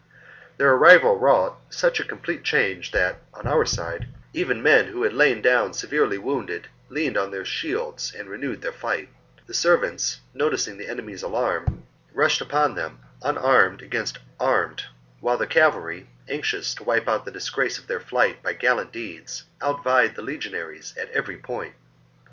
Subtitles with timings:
[0.55, 0.55] 27.
[0.57, 5.13] Their arrival wrought such a complete change that, on our side, even men who had
[5.13, 9.09] lain down severely wounded learned on their shields and renewed the fight:
[9.45, 11.83] the servants, noticing the enemy's alarm,
[12.13, 14.85] rushed upon them, unarmed against armed;
[15.19, 19.43] while the cavalry, anxious to wipe out the disgrace of their flight by gallant deeds,
[19.61, 21.75] outvied the legionaries at every point.